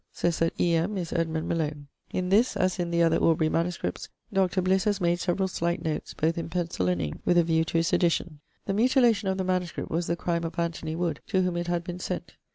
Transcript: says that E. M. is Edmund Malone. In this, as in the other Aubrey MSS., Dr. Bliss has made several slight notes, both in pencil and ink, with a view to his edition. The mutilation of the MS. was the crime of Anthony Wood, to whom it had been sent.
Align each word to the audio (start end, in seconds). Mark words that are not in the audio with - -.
says 0.11 0.39
that 0.39 0.59
E. 0.59 0.73
M. 0.73 0.97
is 0.97 1.13
Edmund 1.13 1.47
Malone. 1.47 1.85
In 2.11 2.29
this, 2.29 2.57
as 2.57 2.79
in 2.79 2.89
the 2.89 3.03
other 3.03 3.17
Aubrey 3.17 3.49
MSS., 3.49 4.09
Dr. 4.33 4.63
Bliss 4.63 4.85
has 4.85 4.99
made 4.99 5.19
several 5.19 5.47
slight 5.47 5.83
notes, 5.83 6.15
both 6.15 6.39
in 6.39 6.49
pencil 6.49 6.87
and 6.89 6.99
ink, 6.99 7.21
with 7.23 7.37
a 7.37 7.43
view 7.43 7.63
to 7.65 7.77
his 7.77 7.93
edition. 7.93 8.39
The 8.65 8.73
mutilation 8.73 9.27
of 9.27 9.37
the 9.37 9.43
MS. 9.43 9.73
was 9.89 10.07
the 10.07 10.15
crime 10.15 10.43
of 10.43 10.57
Anthony 10.57 10.95
Wood, 10.95 11.19
to 11.27 11.43
whom 11.43 11.55
it 11.55 11.67
had 11.67 11.83
been 11.83 11.99
sent. 11.99 12.33